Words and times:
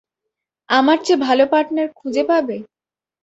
আমার 0.69 0.97
চেয়ে 1.05 1.23
ভালো 1.25 1.43
পার্টনার 1.51 1.87
খুঁজে 1.99 2.23
পাবে? 2.29 2.57